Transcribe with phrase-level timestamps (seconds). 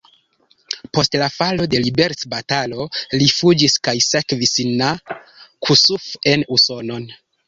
[0.97, 2.87] Post la falo de liberecbatalo
[3.23, 4.87] li fuĝis kaj sekvis na
[5.69, 7.07] Kossuth en Usonon.